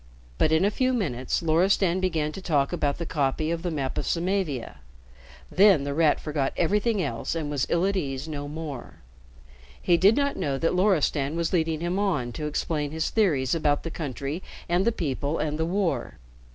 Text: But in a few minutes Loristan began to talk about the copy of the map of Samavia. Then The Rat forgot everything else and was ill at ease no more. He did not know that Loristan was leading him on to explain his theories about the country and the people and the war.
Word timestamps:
But 0.39 0.51
in 0.51 0.65
a 0.65 0.71
few 0.71 0.93
minutes 0.93 1.43
Loristan 1.43 1.99
began 1.99 2.31
to 2.31 2.41
talk 2.41 2.73
about 2.73 2.97
the 2.97 3.05
copy 3.05 3.51
of 3.51 3.61
the 3.61 3.69
map 3.69 3.99
of 3.99 4.07
Samavia. 4.07 4.77
Then 5.51 5.83
The 5.83 5.93
Rat 5.93 6.19
forgot 6.19 6.53
everything 6.57 7.03
else 7.03 7.35
and 7.35 7.51
was 7.51 7.67
ill 7.69 7.85
at 7.85 7.95
ease 7.95 8.27
no 8.27 8.47
more. 8.47 8.95
He 9.79 9.97
did 9.97 10.15
not 10.15 10.37
know 10.37 10.57
that 10.57 10.73
Loristan 10.73 11.35
was 11.35 11.53
leading 11.53 11.81
him 11.81 11.99
on 11.99 12.31
to 12.31 12.47
explain 12.47 12.89
his 12.89 13.11
theories 13.11 13.53
about 13.53 13.83
the 13.83 13.91
country 13.91 14.41
and 14.67 14.85
the 14.85 14.91
people 14.91 15.37
and 15.37 15.59
the 15.59 15.65
war. 15.67 16.17